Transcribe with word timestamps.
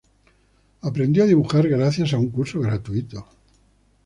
Aprendió 0.81 1.23
a 1.23 1.27
dibujar 1.27 1.69
gracias 1.69 2.11
a 2.13 2.17
un 2.17 2.31
curso 2.31 2.59
gratuito. 2.59 3.23